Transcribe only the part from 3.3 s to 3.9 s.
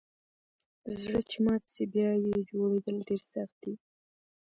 سخت دئ